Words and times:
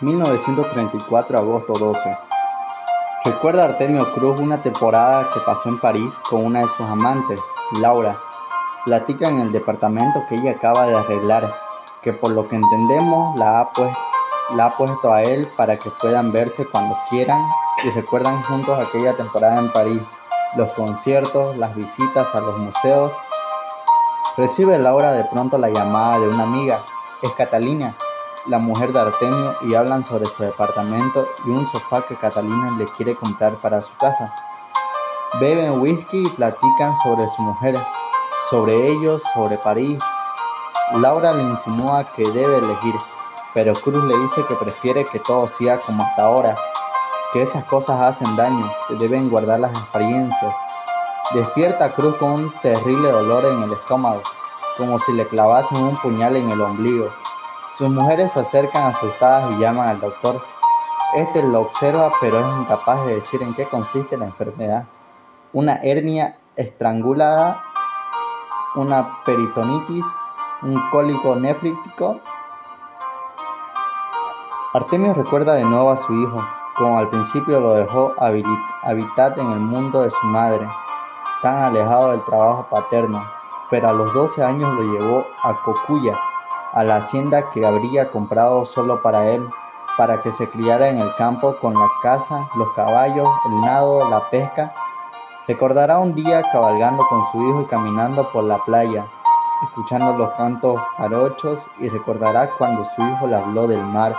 1934, 0.00 1.38
agosto 1.38 1.74
12. 1.74 2.16
Recuerda 3.22 3.64
Artemio 3.64 4.14
Cruz 4.14 4.40
una 4.40 4.62
temporada 4.62 5.28
que 5.28 5.40
pasó 5.40 5.68
en 5.68 5.78
París 5.78 6.10
con 6.28 6.46
una 6.46 6.60
de 6.60 6.68
sus 6.68 6.86
amantes, 6.86 7.38
Laura. 7.80 8.18
Platica 8.86 9.28
en 9.28 9.40
el 9.40 9.52
departamento 9.52 10.24
que 10.26 10.36
ella 10.36 10.52
acaba 10.52 10.86
de 10.86 10.96
arreglar, 10.96 11.52
que 12.00 12.14
por 12.14 12.30
lo 12.30 12.48
que 12.48 12.56
entendemos 12.56 13.38
la 13.38 13.60
ha, 13.60 13.70
la 14.54 14.64
ha 14.64 14.76
puesto 14.78 15.12
a 15.12 15.22
él 15.22 15.46
para 15.54 15.76
que 15.76 15.90
puedan 15.90 16.32
verse 16.32 16.64
cuando 16.64 16.96
quieran 17.10 17.42
y 17.84 17.90
recuerdan 17.90 18.42
juntos 18.44 18.78
aquella 18.78 19.18
temporada 19.18 19.58
en 19.58 19.70
París, 19.70 20.00
los 20.56 20.72
conciertos, 20.72 21.58
las 21.58 21.74
visitas 21.76 22.34
a 22.34 22.40
los 22.40 22.56
museos. 22.56 23.12
Recibe 24.38 24.78
Laura 24.78 25.12
de 25.12 25.24
pronto 25.24 25.58
la 25.58 25.68
llamada 25.68 26.20
de 26.20 26.28
una 26.28 26.44
amiga, 26.44 26.82
es 27.20 27.32
Catalina, 27.32 27.94
la 28.46 28.58
mujer 28.58 28.92
de 28.92 29.00
Artemio 29.00 29.56
y 29.62 29.74
hablan 29.74 30.02
sobre 30.02 30.24
su 30.24 30.42
departamento 30.42 31.28
y 31.44 31.50
un 31.50 31.66
sofá 31.66 32.02
que 32.02 32.16
Catalina 32.16 32.76
le 32.78 32.86
quiere 32.86 33.14
comprar 33.14 33.56
para 33.56 33.82
su 33.82 33.94
casa. 33.96 34.32
Beben 35.40 35.80
whisky 35.80 36.26
y 36.26 36.28
platican 36.28 36.96
sobre 37.04 37.28
su 37.28 37.42
mujer, 37.42 37.78
sobre 38.48 38.88
ellos, 38.88 39.22
sobre 39.34 39.58
París. 39.58 39.98
Laura 40.94 41.32
le 41.32 41.42
insinúa 41.42 42.12
que 42.14 42.28
debe 42.30 42.58
elegir, 42.58 42.94
pero 43.54 43.74
Cruz 43.74 44.02
le 44.04 44.16
dice 44.18 44.44
que 44.46 44.54
prefiere 44.54 45.06
que 45.06 45.20
todo 45.20 45.46
siga 45.46 45.78
como 45.78 46.02
hasta 46.02 46.22
ahora, 46.22 46.56
que 47.32 47.42
esas 47.42 47.64
cosas 47.64 48.00
hacen 48.00 48.36
daño, 48.36 48.72
que 48.88 48.94
deben 48.94 49.30
guardar 49.30 49.60
las 49.60 49.72
experiencias. 49.72 50.54
Despierta 51.32 51.92
Cruz 51.92 52.16
con 52.16 52.30
un 52.32 52.60
terrible 52.60 53.10
dolor 53.10 53.44
en 53.44 53.62
el 53.62 53.72
estómago, 53.72 54.22
como 54.76 54.98
si 54.98 55.12
le 55.12 55.28
clavasen 55.28 55.78
un 55.78 55.96
puñal 55.98 56.36
en 56.36 56.50
el 56.50 56.60
ombligo. 56.60 57.10
Sus 57.80 57.88
mujeres 57.88 58.32
se 58.32 58.40
acercan 58.40 58.88
asustadas 58.88 59.52
y 59.52 59.58
llaman 59.58 59.88
al 59.88 60.00
doctor. 60.00 60.42
Este 61.14 61.42
lo 61.42 61.60
observa 61.62 62.12
pero 62.20 62.38
es 62.38 62.58
incapaz 62.58 63.06
de 63.06 63.14
decir 63.14 63.42
en 63.42 63.54
qué 63.54 63.64
consiste 63.64 64.18
la 64.18 64.26
enfermedad. 64.26 64.84
Una 65.54 65.76
hernia 65.76 66.36
estrangulada, 66.56 67.62
una 68.74 69.24
peritonitis, 69.24 70.04
un 70.60 70.78
cólico 70.90 71.36
nefrítico. 71.36 72.20
Artemio 74.74 75.14
recuerda 75.14 75.54
de 75.54 75.64
nuevo 75.64 75.90
a 75.90 75.96
su 75.96 76.12
hijo, 76.12 76.46
como 76.76 76.98
al 76.98 77.08
principio 77.08 77.60
lo 77.60 77.72
dejó 77.72 78.12
habitar 78.18 79.38
en 79.38 79.52
el 79.52 79.60
mundo 79.60 80.02
de 80.02 80.10
su 80.10 80.26
madre, 80.26 80.68
tan 81.40 81.62
alejado 81.62 82.10
del 82.10 82.22
trabajo 82.26 82.66
paterno, 82.68 83.24
pero 83.70 83.88
a 83.88 83.94
los 83.94 84.12
12 84.12 84.44
años 84.44 84.70
lo 84.74 84.82
llevó 84.82 85.24
a 85.42 85.54
Cocuya, 85.62 86.20
a 86.72 86.84
la 86.84 86.96
hacienda 86.96 87.50
que 87.50 87.66
habría 87.66 88.10
comprado 88.10 88.66
solo 88.66 89.02
para 89.02 89.30
él, 89.30 89.48
para 89.96 90.22
que 90.22 90.32
se 90.32 90.48
criara 90.48 90.88
en 90.88 90.98
el 90.98 91.14
campo 91.16 91.56
con 91.60 91.74
la 91.74 91.88
caza, 92.02 92.48
los 92.56 92.72
caballos, 92.74 93.28
el 93.46 93.60
nado, 93.62 94.08
la 94.08 94.28
pesca. 94.30 94.72
Recordará 95.48 95.98
un 95.98 96.12
día 96.12 96.42
cabalgando 96.52 97.06
con 97.08 97.24
su 97.24 97.42
hijo 97.48 97.62
y 97.62 97.66
caminando 97.66 98.30
por 98.32 98.44
la 98.44 98.64
playa, 98.64 99.06
escuchando 99.64 100.14
los 100.14 100.30
cantos 100.34 100.80
jarochos 100.96 101.66
y 101.78 101.88
recordará 101.88 102.50
cuando 102.56 102.84
su 102.84 103.02
hijo 103.02 103.26
le 103.26 103.36
habló 103.36 103.66
del 103.66 103.84
mar 103.84 104.14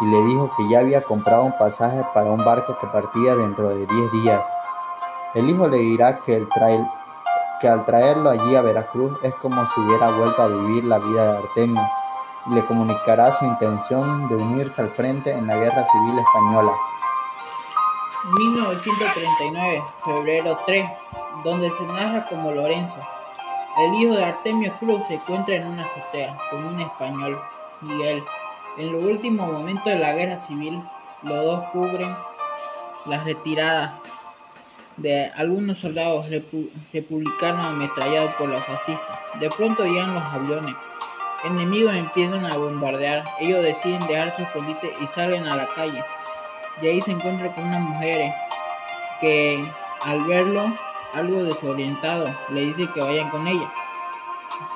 y 0.00 0.04
le 0.06 0.22
dijo 0.24 0.50
que 0.56 0.68
ya 0.68 0.80
había 0.80 1.02
comprado 1.02 1.44
un 1.44 1.56
pasaje 1.56 2.04
para 2.12 2.30
un 2.30 2.44
barco 2.44 2.76
que 2.78 2.86
partía 2.88 3.34
dentro 3.34 3.70
de 3.70 3.86
diez 3.86 4.12
días. 4.12 4.46
El 5.34 5.48
hijo 5.50 5.68
le 5.68 5.78
dirá 5.78 6.18
que 6.18 6.36
el, 6.36 6.48
trail 6.48 6.86
que 7.60 7.68
al 7.68 7.84
traerlo 7.84 8.30
allí 8.30 8.54
a 8.54 8.62
Veracruz 8.62 9.18
es 9.22 9.34
como 9.36 9.66
si 9.66 9.80
hubiera 9.80 10.10
vuelto 10.10 10.42
a 10.42 10.48
vivir 10.48 10.84
la 10.84 10.98
vida 10.98 11.32
de 11.32 11.38
Artemio, 11.38 11.88
le 12.50 12.64
comunicará 12.66 13.32
su 13.32 13.44
intención 13.44 14.28
de 14.28 14.36
unirse 14.36 14.82
al 14.82 14.90
frente 14.90 15.32
en 15.32 15.46
la 15.46 15.56
Guerra 15.56 15.84
Civil 15.84 16.18
Española. 16.18 16.72
1939, 18.38 19.84
febrero 20.04 20.58
3, 20.66 20.90
donde 21.44 21.70
se 21.70 21.84
narra 21.86 22.26
como 22.26 22.52
Lorenzo. 22.52 22.98
El 23.78 23.94
hijo 23.94 24.14
de 24.14 24.24
Artemio 24.24 24.72
Cruz 24.78 25.06
se 25.06 25.14
encuentra 25.14 25.54
en 25.56 25.66
una 25.66 25.84
azotea 25.84 26.36
con 26.50 26.64
un 26.64 26.80
español, 26.80 27.40
Miguel. 27.80 28.24
En 28.78 28.92
los 28.92 29.02
últimos 29.02 29.52
momentos 29.52 29.84
de 29.84 29.98
la 29.98 30.12
guerra 30.12 30.36
civil, 30.36 30.82
los 31.22 31.44
dos 31.44 31.64
cubren 31.72 32.16
las 33.06 33.24
retiradas 33.24 33.92
de 34.96 35.30
algunos 35.36 35.78
soldados 35.78 36.26
republicanos 36.92 37.66
ametrallados 37.66 38.34
por 38.34 38.48
los 38.48 38.64
fascistas. 38.64 39.18
De 39.40 39.50
pronto 39.50 39.84
llegan 39.84 40.14
los 40.14 40.24
aviones. 40.24 40.74
Enemigos 41.44 41.94
empiezan 41.94 42.44
a 42.46 42.56
bombardear. 42.56 43.24
Ellos 43.40 43.62
deciden 43.62 44.06
dejar 44.06 44.34
su 44.36 44.42
escondite 44.42 44.90
y 45.00 45.06
salen 45.06 45.46
a 45.46 45.56
la 45.56 45.66
calle. 45.74 46.02
Y 46.80 46.86
ahí 46.86 47.00
se 47.00 47.12
encuentran 47.12 47.52
con 47.52 47.64
una 47.64 47.78
mujer 47.78 48.32
que 49.20 49.64
al 50.02 50.24
verlo 50.24 50.72
algo 51.14 51.44
desorientado 51.44 52.34
le 52.50 52.66
dice 52.66 52.90
que 52.92 53.00
vayan 53.00 53.30
con 53.30 53.46
ella. 53.46 53.72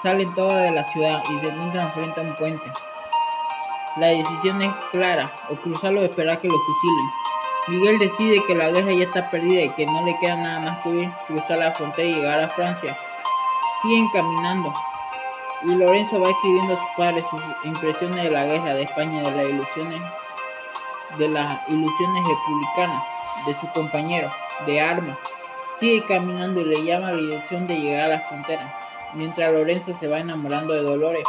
Salen 0.03 0.35
todas 0.35 0.63
de 0.63 0.71
la 0.71 0.85
ciudad 0.85 1.23
y 1.31 1.39
se 1.41 1.49
encuentran 1.49 1.93
frente 1.93 2.21
a 2.21 2.23
un 2.23 2.37
puente. 2.37 2.71
La 3.97 4.07
decisión 4.07 4.63
es 4.63 4.75
clara, 4.91 5.33
o 5.51 5.57
cruzarlo 5.57 6.01
o 6.01 6.05
esperar 6.05 6.41
que 6.41 6.49
lo 6.49 6.55
fusilen. 6.59 7.20
Miguel 7.69 7.99
decide 7.99 8.43
que 8.47 8.55
la 8.55 8.71
guerra 8.71 8.93
ya 8.93 9.05
está 9.05 9.31
perdida 9.31 9.63
y 9.63 9.71
que 9.71 9.87
no 9.87 10.05
le 10.05 10.17
queda 10.19 10.37
nada 10.37 10.61
más 10.61 10.79
que 10.81 10.89
huir, 10.89 11.11
cruzar 11.27 11.59
la 11.59 11.73
frontera 11.73 12.09
y 12.09 12.15
llegar 12.15 12.41
a 12.41 12.49
Francia. 12.49 12.97
Siguen 13.83 14.09
caminando 14.11 14.73
y 15.63 15.75
Lorenzo 15.75 16.21
va 16.21 16.31
escribiendo 16.31 16.75
a 16.75 16.77
sus 16.77 16.89
padres 16.97 17.25
sus 17.29 17.43
impresiones 17.65 18.25
de 18.25 18.31
la 18.31 18.47
guerra 18.47 18.75
de 18.75 18.83
España, 18.83 19.23
de 19.23 19.31
las 19.31 19.45
ilusiones, 19.45 20.01
de 21.19 21.29
las 21.29 21.69
ilusiones 21.69 22.25
republicanas, 22.27 23.03
de 23.47 23.55
su 23.55 23.67
compañero, 23.73 24.31
de 24.67 24.81
armas. 24.81 25.19
Sigue 25.79 26.05
caminando 26.05 26.61
y 26.61 26.65
le 26.65 26.85
llama 26.85 27.13
la 27.13 27.21
ilusión 27.21 27.67
de 27.67 27.79
llegar 27.79 28.07
a 28.07 28.17
la 28.17 28.21
frontera, 28.21 28.75
mientras 29.15 29.53
Lorenzo 29.53 29.95
se 29.95 30.09
va 30.09 30.19
enamorando 30.19 30.73
de 30.73 30.83
Dolores, 30.83 31.25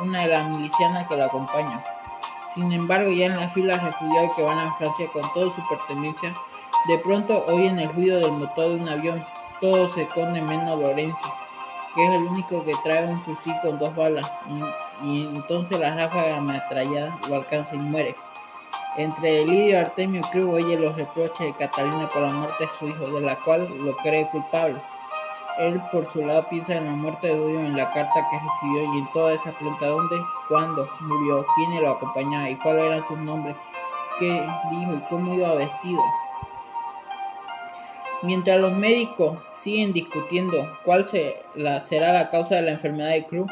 una 0.00 0.22
de 0.22 0.28
las 0.28 0.48
milicianas 0.48 1.08
que 1.08 1.16
lo 1.16 1.24
acompaña. 1.24 1.84
Sin 2.58 2.72
embargo, 2.72 3.12
ya 3.12 3.26
en 3.26 3.36
la 3.36 3.46
fila 3.46 3.78
refugiados 3.78 4.34
que 4.34 4.42
van 4.42 4.58
a 4.58 4.74
Francia 4.74 5.06
con 5.12 5.22
toda 5.32 5.48
su 5.48 5.62
pertenencia, 5.68 6.34
de 6.88 6.98
pronto 6.98 7.44
oyen 7.46 7.78
el 7.78 7.88
ruido 7.88 8.18
del 8.18 8.32
motor 8.32 8.70
de 8.70 8.74
un 8.74 8.88
avión. 8.88 9.24
Todo 9.60 9.86
se 9.86 10.02
esconde 10.02 10.42
menos 10.42 10.76
Lorenzo, 10.76 11.32
que 11.94 12.04
es 12.04 12.10
el 12.14 12.24
único 12.24 12.64
que 12.64 12.74
trae 12.82 13.06
un 13.06 13.22
fusil 13.22 13.54
con 13.62 13.78
dos 13.78 13.94
balas, 13.94 14.28
y, 15.04 15.26
entonces 15.26 15.78
la 15.78 15.94
ráfaga 15.94 16.38
ametrallada 16.38 17.14
lo 17.28 17.36
alcanza 17.36 17.76
y 17.76 17.78
muere. 17.78 18.16
Entre 18.96 19.42
el 19.42 19.54
y 19.54 19.72
Artemio 19.72 20.22
Cruz 20.32 20.54
oye 20.54 20.76
los 20.76 20.96
reproches 20.96 21.46
de 21.46 21.52
Catalina 21.52 22.08
por 22.08 22.22
la 22.22 22.32
muerte 22.32 22.64
de 22.64 22.70
su 22.70 22.88
hijo, 22.88 23.06
de 23.06 23.20
la 23.20 23.36
cual 23.36 23.68
lo 23.84 23.96
cree 23.98 24.28
culpable. 24.30 24.80
Él 25.58 25.82
por 25.90 26.06
su 26.06 26.24
lado 26.24 26.48
piensa 26.48 26.76
en 26.76 26.86
la 26.86 26.92
muerte 26.92 27.26
de 27.26 27.36
Julio 27.36 27.60
en 27.60 27.76
la 27.76 27.90
carta 27.90 28.28
que 28.30 28.38
recibió 28.38 28.94
y 28.94 28.98
en 28.98 29.12
toda 29.12 29.32
esa 29.32 29.50
pregunta 29.52 29.86
dónde, 29.86 30.16
cuándo 30.48 30.88
murió, 31.00 31.44
quién 31.56 31.82
lo 31.82 31.90
acompañaba 31.90 32.48
y 32.48 32.56
cuál 32.56 32.78
era 32.78 33.02
su 33.02 33.16
nombre, 33.16 33.56
qué 34.18 34.46
dijo 34.70 34.94
y 34.94 35.00
cómo 35.08 35.34
iba 35.34 35.54
vestido. 35.54 36.02
Mientras 38.22 38.60
los 38.60 38.72
médicos 38.72 39.38
siguen 39.54 39.92
discutiendo 39.92 40.78
cuál 40.84 41.06
será 41.08 42.12
la 42.12 42.30
causa 42.30 42.56
de 42.56 42.62
la 42.62 42.70
enfermedad 42.72 43.10
de 43.10 43.24
Cruz, 43.24 43.50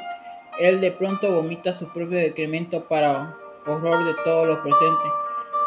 él 0.58 0.80
de 0.80 0.92
pronto 0.92 1.30
vomita 1.30 1.72
su 1.72 1.88
propio 1.88 2.18
decremento 2.18 2.84
para 2.84 3.36
horror 3.66 4.04
de 4.04 4.14
todos 4.24 4.46
los 4.46 4.58
presentes. 4.58 5.25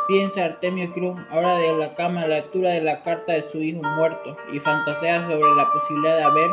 Piensa 0.10 0.44
Artemio 0.44 0.92
Cruz 0.92 1.16
ahora 1.30 1.54
de 1.58 1.72
la 1.72 1.94
cama 1.94 2.22
a 2.22 2.28
la 2.28 2.38
lectura 2.38 2.72
de 2.72 2.82
la 2.82 3.04
carta 3.04 3.34
de 3.34 3.44
su 3.44 3.60
hijo 3.60 3.84
muerto 3.84 4.36
y 4.52 4.60
fantasea 4.60 5.30
sobre 5.30 5.56
la 5.56 5.72
posibilidad 5.72 6.18
de 6.18 6.24
haber 6.24 6.50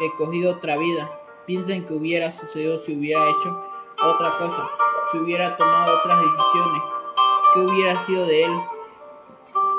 escogido 0.00 0.52
otra 0.52 0.78
vida. 0.78 1.10
Piensa 1.44 1.72
en 1.72 1.84
que 1.84 1.92
hubiera 1.92 2.30
sucedido 2.30 2.78
si 2.78 2.96
hubiera 2.96 3.28
hecho 3.28 3.62
otra 4.02 4.30
cosa, 4.38 4.70
si 5.12 5.18
hubiera 5.18 5.54
tomado 5.58 5.98
otras 5.98 6.18
decisiones, 6.18 6.82
qué 7.52 7.60
hubiera 7.60 7.98
sido 8.06 8.24
de 8.24 8.44
él. 8.44 8.52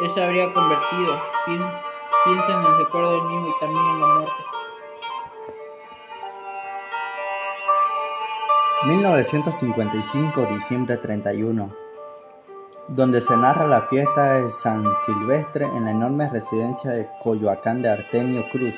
Él 0.03 0.09
se 0.11 0.23
habría 0.23 0.53
convertido. 0.53 1.19
Piensa 1.47 2.59
en 2.59 2.63
el 2.63 2.77
recuerdo 2.77 3.11
del 3.11 3.27
niño 3.27 3.47
y 3.49 3.59
también 3.59 3.85
en 3.85 4.01
la 4.01 4.07
muerte. 4.07 4.43
1955, 8.83 10.45
diciembre 10.45 10.97
31 10.97 11.84
donde 12.87 13.19
se 13.19 13.35
narra 13.35 13.65
la 13.65 13.81
fiesta 13.81 14.33
de 14.33 14.51
San 14.51 14.85
Silvestre 15.05 15.65
en 15.65 15.85
la 15.85 15.91
enorme 15.91 16.29
residencia 16.29 16.91
de 16.91 17.09
Coyoacán 17.23 17.81
de 17.81 17.89
Artemio 17.89 18.43
Cruz. 18.51 18.75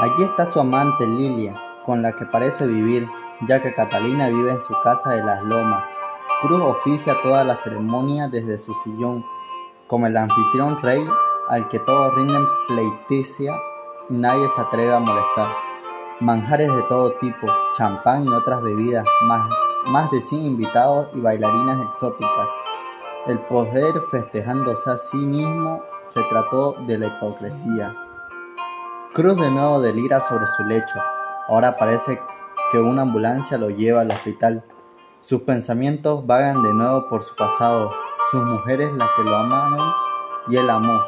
Allí 0.00 0.24
está 0.24 0.46
su 0.46 0.58
amante 0.58 1.06
Lilia, 1.06 1.54
con 1.84 2.00
la 2.00 2.12
que 2.12 2.24
parece 2.24 2.66
vivir, 2.66 3.06
ya 3.46 3.60
que 3.60 3.74
Catalina 3.74 4.28
vive 4.28 4.52
en 4.52 4.60
su 4.60 4.74
casa 4.82 5.10
de 5.10 5.22
las 5.22 5.42
Lomas. 5.42 5.86
Cruz 6.40 6.62
oficia 6.62 7.14
toda 7.22 7.44
la 7.44 7.54
ceremonia 7.54 8.28
desde 8.28 8.56
su 8.56 8.72
sillón, 8.74 9.24
como 9.86 10.06
el 10.06 10.16
anfitrión 10.16 10.80
rey 10.80 11.06
al 11.48 11.68
que 11.68 11.78
todos 11.80 12.14
rinden 12.14 12.46
pleiticia 12.66 13.54
y 14.08 14.14
nadie 14.14 14.48
se 14.48 14.60
atreve 14.60 14.94
a 14.94 15.00
molestar. 15.00 15.48
Manjares 16.20 16.74
de 16.74 16.82
todo 16.84 17.12
tipo, 17.14 17.46
champán 17.74 18.24
y 18.24 18.28
otras 18.28 18.62
bebidas 18.62 19.04
más 19.26 19.48
más 19.86 20.10
de 20.10 20.20
100 20.20 20.42
invitados 20.42 21.08
y 21.14 21.20
bailarinas 21.20 21.80
exóticas. 21.86 22.50
El 23.26 23.38
poder 23.40 23.94
festejándose 24.10 24.90
a 24.90 24.96
sí 24.96 25.16
mismo 25.16 25.82
retrató 26.14 26.74
de 26.86 26.98
la 26.98 27.06
hipocresía. 27.06 27.96
Cruz 29.14 29.36
de 29.36 29.50
nuevo 29.50 29.80
delira 29.80 30.20
sobre 30.20 30.46
su 30.46 30.64
lecho. 30.64 30.98
Ahora 31.48 31.76
parece 31.76 32.20
que 32.70 32.78
una 32.78 33.02
ambulancia 33.02 33.58
lo 33.58 33.70
lleva 33.70 34.00
al 34.00 34.10
hospital. 34.10 34.64
Sus 35.20 35.42
pensamientos 35.42 36.26
vagan 36.26 36.62
de 36.62 36.72
nuevo 36.72 37.08
por 37.08 37.22
su 37.22 37.34
pasado, 37.36 37.92
sus 38.30 38.42
mujeres 38.42 38.92
las 38.94 39.08
que 39.16 39.22
lo 39.22 39.36
amaron 39.36 39.92
y 40.48 40.56
él 40.56 40.68
amó. 40.70 41.02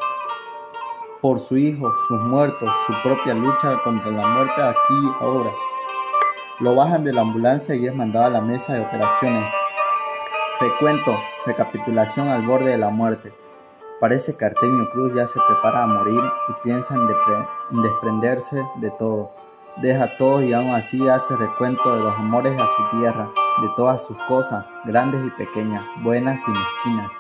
Por 1.21 1.39
su 1.39 1.57
hijo, 1.57 1.93
sus 2.07 2.21
muertos, 2.21 2.71
su 2.87 2.93
propia 3.03 3.35
lucha 3.35 3.81
contra 3.83 4.11
la 4.11 4.27
muerte 4.27 4.63
aquí 4.63 4.95
y 5.03 5.25
ahora. 5.25 5.51
Lo 6.61 6.77
bajan 6.77 7.03
de 7.03 7.13
la 7.13 7.23
ambulancia 7.23 7.75
y 7.75 7.85
es 7.87 7.95
mandado 7.95 8.27
a 8.27 8.31
la 8.31 8.41
mesa 8.41 8.75
de 8.75 8.81
operaciones. 8.81 9.45
Recuento, 10.61 11.19
recapitulación 11.47 12.29
al 12.29 12.47
borde 12.47 12.71
de 12.71 12.79
la 12.79 12.91
muerte. 12.91 13.35
Parece 14.01 14.37
que 14.37 14.45
Artemio 14.45 14.89
Cruz 14.93 15.13
ya 15.17 15.27
se 15.27 15.41
prepara 15.49 15.83
a 15.83 15.87
morir 15.89 16.21
y 16.49 16.53
piensa 16.63 16.95
en, 16.95 17.83
desprenderse 17.83 18.65
de 18.77 18.91
todo. 18.93 19.31
Deja 19.79 20.17
todo 20.17 20.43
y 20.43 20.53
aún 20.53 20.71
así 20.71 21.09
hace 21.09 21.37
recuento 21.37 21.97
de 21.97 22.03
los 22.03 22.15
amores 22.15 22.53
a 22.57 22.67
su 22.67 22.99
tierra, 22.99 23.29
de 23.61 23.69
todas 23.77 24.07
sus 24.07 24.17
cosas, 24.29 24.65
grandes 24.85 25.27
y 25.27 25.31
pequeñas, 25.31 25.85
buenas 26.05 26.41
y 26.47 26.51
mezquinas, 26.53 27.13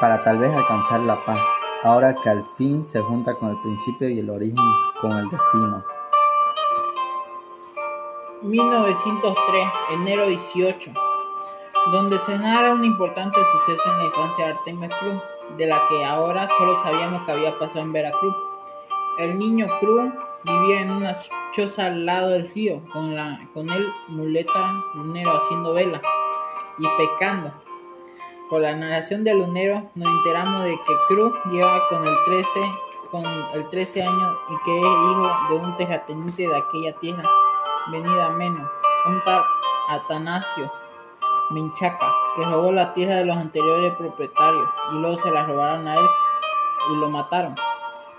para 0.00 0.24
tal 0.24 0.38
vez 0.38 0.52
alcanzar 0.52 1.00
la 1.00 1.24
paz, 1.24 1.38
ahora 1.84 2.16
que 2.16 2.30
al 2.30 2.44
fin 2.56 2.82
se 2.82 3.00
junta 3.00 3.34
con 3.34 3.50
el 3.50 3.60
principio 3.62 4.08
y 4.08 4.18
el 4.18 4.30
origen, 4.30 4.64
con 5.00 5.12
el 5.12 5.28
destino. 5.28 5.97
1903, 8.42 9.66
enero 9.94 10.26
18, 10.28 10.92
donde 11.90 12.20
se 12.20 12.38
narra 12.38 12.72
un 12.72 12.84
importante 12.84 13.36
suceso 13.52 13.82
en 13.90 13.98
la 13.98 14.04
infancia 14.04 14.46
de 14.46 14.52
Artemio 14.52 14.88
Cruz, 15.00 15.22
de 15.56 15.66
la 15.66 15.82
que 15.88 16.04
ahora 16.04 16.46
solo 16.56 16.80
sabíamos 16.80 17.22
que 17.22 17.32
había 17.32 17.58
pasado 17.58 17.80
en 17.80 17.92
Veracruz. 17.92 18.36
El 19.18 19.40
niño 19.40 19.66
Cruz 19.80 20.12
vivía 20.44 20.82
en 20.82 20.90
una 20.90 21.16
choza 21.52 21.86
al 21.86 22.06
lado 22.06 22.30
del 22.30 22.48
río, 22.54 22.80
con, 22.92 23.16
la, 23.16 23.40
con 23.54 23.68
el 23.70 23.92
muleta 24.06 24.72
lunero 24.94 25.36
haciendo 25.36 25.74
vela 25.74 26.00
y 26.78 26.86
pescando. 26.96 27.52
Por 28.48 28.60
la 28.62 28.76
narración 28.76 29.24
del 29.24 29.38
lunero 29.38 29.90
nos 29.96 30.08
enteramos 30.08 30.62
de 30.62 30.76
que 30.76 30.94
Cruz 31.08 31.32
lleva 31.50 31.80
con 31.88 32.06
el 32.06 32.14
13, 32.24 32.46
con 33.10 33.24
el 33.54 33.68
13 33.68 34.02
años 34.02 34.36
y 34.48 34.64
que 34.64 34.78
es 34.78 34.84
hijo 34.84 35.30
de 35.50 35.56
un 35.56 35.76
terrateniente 35.76 36.46
de 36.46 36.56
aquella 36.56 36.92
tierra 37.00 37.24
venida 37.90 38.30
menos, 38.30 38.70
un 39.06 39.22
tal 39.24 39.42
Atanasio 39.88 40.70
Menchaca, 41.50 42.12
que 42.36 42.44
robó 42.44 42.72
la 42.72 42.92
tierra 42.92 43.16
de 43.16 43.24
los 43.24 43.36
anteriores 43.36 43.94
propietarios 43.94 44.68
y 44.92 44.96
luego 44.96 45.16
se 45.16 45.30
la 45.30 45.44
robaron 45.44 45.88
a 45.88 45.94
él 45.94 46.06
y 46.92 46.96
lo 46.96 47.08
mataron. 47.08 47.54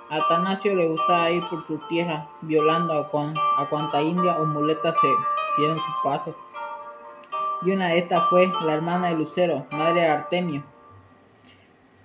A 0.10 0.16
Atanasio 0.16 0.76
le 0.76 0.88
gustaba 0.88 1.30
ir 1.30 1.48
por 1.48 1.64
su 1.64 1.78
tierra 1.88 2.28
violando 2.42 2.94
a, 2.98 3.70
cuanta 3.70 4.02
india 4.02 4.38
o 4.40 4.46
muleta 4.46 4.94
se 4.94 5.08
hicieran 5.52 5.80
su 5.80 5.92
paso. 6.04 6.36
Y 7.62 7.72
una 7.72 7.90
de 7.90 8.00
estas 8.00 8.24
fue 8.30 8.52
la 8.66 8.74
hermana 8.74 9.10
de 9.10 9.16
Lucero, 9.16 9.68
madre 9.72 10.02
de 10.02 10.08
Artemio. 10.08 10.64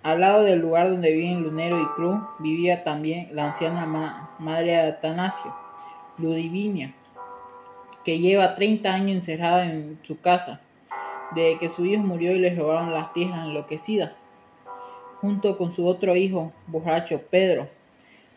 Al 0.03 0.21
lado 0.21 0.43
del 0.43 0.59
lugar 0.59 0.91
donde 0.91 1.13
viven 1.13 1.43
Lunero 1.43 1.81
y 1.81 1.87
Cruz 1.95 2.19
vivía 2.39 2.85
también 2.85 3.35
la 3.35 3.47
anciana 3.47 3.87
madre 4.39 4.67
de 4.67 4.89
Atanasio, 4.89 5.55
Ludivinia, 6.19 6.95
que 8.05 8.19
lleva 8.19 8.55
30 8.55 8.93
años 8.93 9.17
encerrada 9.17 9.65
en 9.65 9.99
su 10.03 10.21
casa, 10.21 10.61
desde 11.35 11.59
que 11.59 11.69
su 11.69 11.87
hijo 11.87 12.03
murió 12.03 12.33
y 12.33 12.39
le 12.39 12.55
robaron 12.55 12.93
las 12.93 13.13
tierras 13.13 13.47
enloquecidas, 13.47 14.13
junto 15.21 15.57
con 15.57 15.73
su 15.73 15.87
otro 15.87 16.15
hijo, 16.15 16.53
borracho 16.67 17.23
Pedro. 17.23 17.69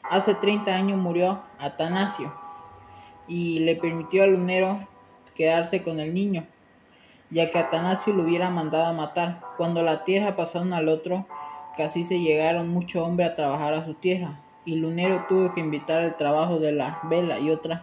Hace 0.10 0.36
30 0.36 0.74
años 0.74 0.98
murió 0.98 1.42
Atanasio 1.60 2.34
y 3.28 3.60
le 3.60 3.76
permitió 3.76 4.24
al 4.24 4.32
lunero 4.32 4.80
quedarse 5.36 5.84
con 5.84 6.00
el 6.00 6.14
niño, 6.14 6.46
ya 7.30 7.52
que 7.52 7.60
Atanasio 7.60 8.14
lo 8.14 8.24
hubiera 8.24 8.50
mandado 8.50 8.86
a 8.86 8.94
matar. 8.94 9.42
Cuando 9.58 9.84
la 9.84 10.06
tierra 10.06 10.38
pasaron 10.38 10.72
al 10.72 10.88
otro, 10.88 11.28
casi 11.76 12.06
se 12.06 12.20
llegaron 12.20 12.70
muchos 12.70 13.06
hombres 13.06 13.30
a 13.30 13.36
trabajar 13.36 13.74
a 13.74 13.84
su 13.84 13.96
tierra, 13.96 14.40
y 14.64 14.76
Lunero 14.76 15.26
tuvo 15.28 15.54
que 15.54 15.60
invitar 15.60 16.04
el 16.04 16.16
trabajo 16.16 16.60
de 16.60 16.72
la 16.72 17.00
vela 17.04 17.38
y 17.40 17.52
otras 17.52 17.82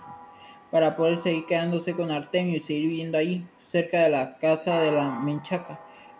para 0.74 0.96
poder 0.96 1.18
seguir 1.18 1.46
quedándose 1.46 1.94
con 1.94 2.10
Artemio 2.10 2.56
y 2.56 2.60
seguir 2.60 2.88
viviendo 2.88 3.16
ahí, 3.16 3.46
cerca 3.60 4.00
de 4.00 4.08
la 4.08 4.38
casa 4.38 4.80
de 4.80 4.90
la 4.90 5.08
Menchaca. 5.08 5.78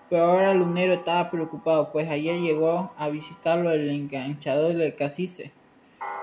Pero 0.08 0.26
ahora 0.26 0.54
Lunero 0.54 0.92
estaba 0.92 1.28
preocupado, 1.28 1.90
pues 1.90 2.08
ayer 2.08 2.38
llegó 2.38 2.92
a 2.96 3.08
visitarlo 3.08 3.72
el 3.72 3.90
enganchador 3.90 4.74
del 4.74 4.94
Casice 4.94 5.50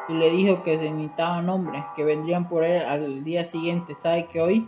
y 0.07 0.13
le 0.13 0.29
dijo 0.29 0.63
que 0.63 0.77
se 0.77 0.89
necesitaban 0.89 1.49
hombres, 1.49 1.83
que 1.93 2.05
vendrían 2.05 2.47
por 2.47 2.63
él 2.63 2.85
al 2.85 3.25
día 3.25 3.43
siguiente. 3.43 3.95
Sabe 3.95 4.27
que 4.27 4.39
hoy 4.39 4.65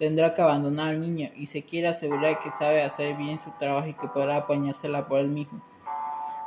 tendrá 0.00 0.34
que 0.34 0.42
abandonar 0.42 0.88
al 0.88 1.00
niño 1.00 1.30
y 1.36 1.46
se 1.46 1.62
quiere 1.62 1.86
asegurar 1.86 2.40
que 2.40 2.50
sabe 2.50 2.82
hacer 2.82 3.14
bien 3.14 3.40
su 3.40 3.52
trabajo 3.60 3.86
y 3.86 3.94
que 3.94 4.08
podrá 4.08 4.38
apañársela 4.38 5.06
por 5.06 5.20
él 5.20 5.28
mismo. 5.28 5.62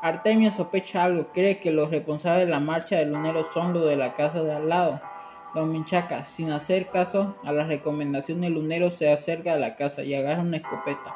Artemio 0.02 0.52
sospecha 0.52 1.06
algo, 1.06 1.28
cree 1.32 1.60
que 1.60 1.72
los 1.72 1.92
responsables 1.92 2.46
de 2.46 2.52
la 2.52 2.60
marcha 2.60 2.98
del 2.98 3.14
lunero 3.14 3.46
son 3.54 3.72
los 3.72 3.88
de 3.88 3.96
la 3.96 4.14
casa 4.14 4.44
de 4.44 4.52
al 4.52 4.68
lado 4.68 5.00
Don 5.56 5.72
Minchaca, 5.72 6.26
sin 6.26 6.52
hacer 6.52 6.90
caso 6.90 7.36
a 7.44 7.52
la 7.52 7.66
recomendación 7.66 8.42
del 8.42 8.54
lunero, 8.54 8.90
se 8.90 9.12
acerca 9.12 9.54
a 9.54 9.58
la 9.58 9.76
casa 9.76 10.04
y 10.04 10.14
agarra 10.14 10.42
una 10.42 10.58
escopeta 10.58 11.16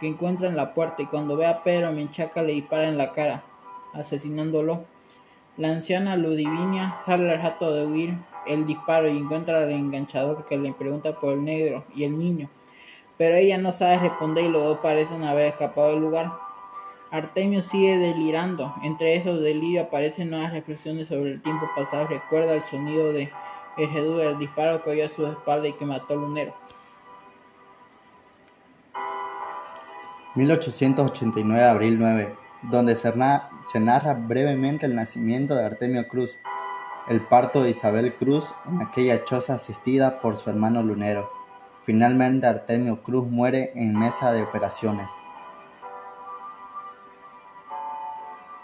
que 0.00 0.06
encuentra 0.06 0.48
en 0.48 0.56
la 0.56 0.74
puerta 0.74 1.02
y 1.02 1.06
cuando 1.06 1.36
ve 1.36 1.46
a 1.46 1.62
Pedro 1.62 1.92
Minchaca 1.92 2.42
le 2.42 2.52
dispara 2.52 2.88
en 2.88 2.98
la 2.98 3.12
cara, 3.12 3.44
asesinándolo. 3.92 4.84
La 5.56 5.72
anciana 5.72 6.16
Ludivinia 6.16 6.96
sale 7.04 7.30
al 7.32 7.42
rato 7.42 7.74
de 7.74 7.86
huir 7.86 8.18
el 8.46 8.64
disparo 8.64 9.08
y 9.08 9.18
encuentra 9.18 9.58
al 9.58 9.70
enganchador 9.72 10.46
que 10.46 10.56
le 10.56 10.72
pregunta 10.72 11.18
por 11.18 11.32
el 11.32 11.44
negro 11.44 11.84
y 11.94 12.04
el 12.04 12.18
niño, 12.18 12.48
pero 13.16 13.34
ella 13.34 13.58
no 13.58 13.72
sabe 13.72 13.98
responder 13.98 14.44
y 14.44 14.48
los 14.48 14.62
dos 14.62 14.78
parecen 14.78 15.24
haber 15.24 15.46
escapado 15.46 15.90
del 15.90 16.00
lugar. 16.00 16.32
Artemio 17.10 17.62
sigue 17.62 17.96
delirando. 17.96 18.74
Entre 18.82 19.16
esos 19.16 19.40
delirios 19.40 19.86
aparecen 19.86 20.30
nuevas 20.30 20.52
reflexiones 20.52 21.08
sobre 21.08 21.32
el 21.32 21.42
tiempo 21.42 21.66
pasado. 21.74 22.06
Recuerda 22.06 22.54
el 22.54 22.62
sonido 22.62 23.12
de 23.12 23.30
el 23.78 24.38
disparo 24.38 24.82
que 24.82 24.90
oyó 24.90 25.04
a 25.04 25.08
su 25.08 25.26
espalda 25.26 25.68
y 25.68 25.72
que 25.72 25.86
mató 25.86 26.14
al 26.14 26.20
lunero. 26.20 26.54
1889, 30.34 31.64
abril 31.64 31.98
9, 31.98 32.36
donde 32.70 32.94
se, 32.96 33.12
narra 33.80 34.14
brevemente 34.14 34.86
el 34.86 34.94
nacimiento 34.94 35.54
de 35.54 35.64
Artemio 35.64 36.06
Cruz, 36.06 36.38
el 37.08 37.20
parto 37.26 37.62
de 37.62 37.70
Isabel 37.70 38.14
Cruz 38.14 38.54
en 38.68 38.82
aquella 38.82 39.24
choza 39.24 39.54
asistida 39.54 40.20
por 40.20 40.36
su 40.36 40.50
hermano 40.50 40.82
lunero. 40.82 41.30
Finalmente 41.84 42.46
Artemio 42.46 43.02
Cruz 43.02 43.26
muere 43.26 43.72
en 43.74 43.98
mesa 43.98 44.30
de 44.30 44.42
operaciones. 44.42 45.08